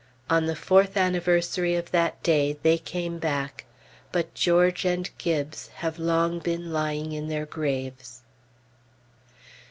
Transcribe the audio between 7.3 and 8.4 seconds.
graves....